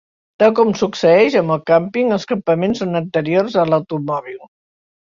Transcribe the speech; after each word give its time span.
Tal 0.43 0.53
com 0.59 0.71
succeeix 0.79 1.37
amb 1.43 1.55
el 1.57 1.61
càmping, 1.73 2.11
els 2.17 2.27
campaments 2.33 2.85
són 2.85 3.03
anteriors 3.05 3.63
a 3.67 3.71
l'automòbil. 3.73 4.45